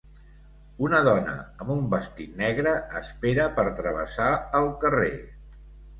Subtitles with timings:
[0.85, 4.31] Una dona amb un vestit negre espera per travessar
[4.61, 5.17] el carrer.